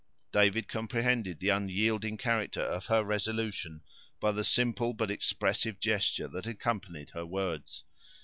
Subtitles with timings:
[0.31, 3.83] David comprehended the unyielding character of her resolution,
[4.19, 7.83] by the simple but expressive gesture that accompanied her words.